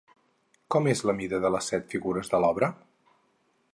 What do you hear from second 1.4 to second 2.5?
de les set figures de